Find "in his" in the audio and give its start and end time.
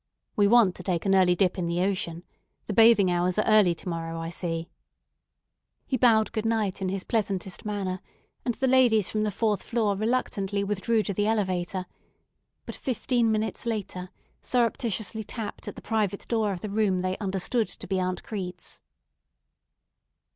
6.81-7.03